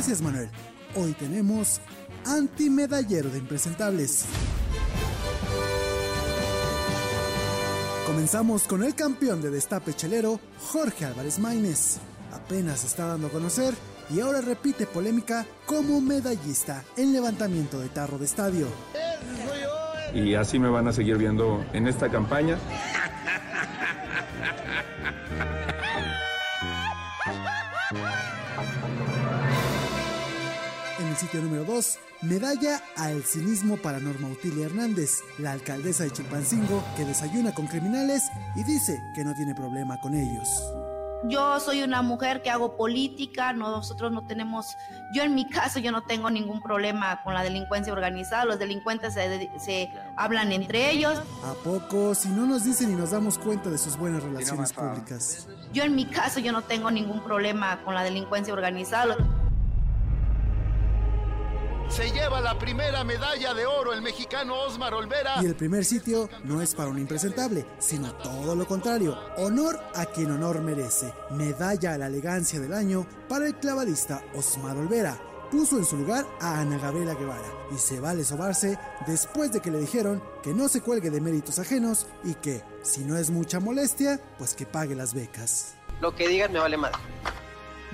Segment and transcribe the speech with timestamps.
[0.00, 0.48] Gracias, Manuel.
[0.96, 1.78] Hoy tenemos
[2.24, 4.24] antimedallero de impresentables.
[8.06, 10.40] Comenzamos con el campeón de destape chelero,
[10.72, 11.98] Jorge Álvarez Maínez.
[12.32, 13.74] Apenas está dando a conocer
[14.08, 18.68] y ahora repite polémica como medallista en levantamiento de tarro de estadio.
[20.14, 22.56] Y así me van a seguir viendo en esta campaña.
[31.10, 36.12] En el sitio número 2, medalla al cinismo para Norma Utilia Hernández, la alcaldesa de
[36.12, 40.48] Chilpancingo que desayuna con criminales y dice que no tiene problema con ellos.
[41.24, 44.76] Yo soy una mujer que hago política, nosotros no tenemos,
[45.12, 49.14] yo en mi caso yo no tengo ningún problema con la delincuencia organizada, los delincuentes
[49.14, 51.20] se, se hablan entre ellos.
[51.44, 52.14] ¿A poco?
[52.14, 55.48] Si no nos dicen y nos damos cuenta de sus buenas relaciones públicas.
[55.72, 59.16] Yo en mi caso yo no tengo ningún problema con la delincuencia organizada.
[61.90, 65.42] Se lleva la primera medalla de oro el mexicano Osmar Olvera.
[65.42, 69.18] Y el primer sitio no es para un impresentable, sino todo lo contrario.
[69.38, 71.12] Honor a quien honor merece.
[71.30, 75.20] Medalla a la elegancia del año para el clavadista Osmar Olvera.
[75.50, 79.72] Puso en su lugar a Ana Gabriela Guevara y se vale sobarse después de que
[79.72, 83.58] le dijeron que no se cuelgue de méritos ajenos y que, si no es mucha
[83.58, 85.74] molestia, pues que pague las becas.
[86.00, 86.98] Lo que digan me vale madre.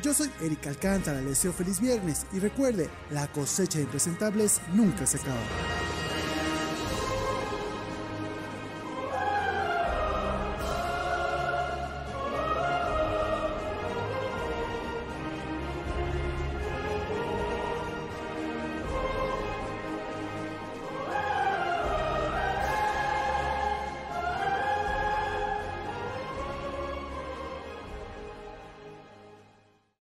[0.03, 5.07] Yo soy Eric Alcántara, les deseo feliz viernes y recuerde, la cosecha de impresentables nunca
[5.07, 5.41] se acaba.